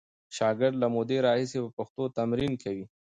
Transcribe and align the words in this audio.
شاګرد 0.37 0.75
له 0.81 0.87
مودې 0.93 1.17
راهیسې 1.25 1.57
په 1.63 1.69
پښتو 1.77 2.03
تمرین 2.17 2.53
کوي. 2.63 2.85